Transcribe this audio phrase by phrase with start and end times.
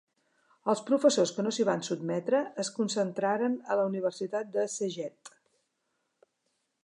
[0.71, 5.35] Els professors que no s'hi van sotmetre es concentraren a la Universitat de Szeged.